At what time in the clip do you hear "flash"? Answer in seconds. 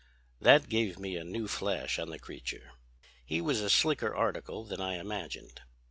1.47-1.99